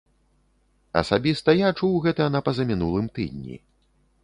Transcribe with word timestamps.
Асабіста 1.01 1.49
я 1.59 1.69
чуў 1.79 1.93
гэта 2.07 2.23
на 2.39 2.43
пазамінулым 2.49 3.13
тыдні. 3.19 3.63